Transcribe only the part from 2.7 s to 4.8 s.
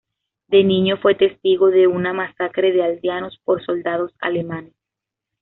de aldeanos por soldados alemanes.